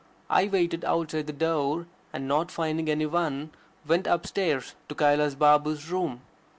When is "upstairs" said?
4.07-4.73